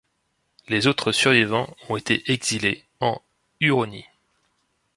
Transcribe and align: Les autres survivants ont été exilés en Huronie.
Les 0.67 0.87
autres 0.87 1.11
survivants 1.11 1.75
ont 1.87 1.95
été 1.95 2.23
exilés 2.31 2.83
en 3.01 3.21
Huronie. 3.59 4.07